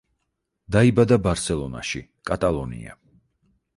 [0.75, 2.97] დაიბადა ბარსელონაში, კატალონია.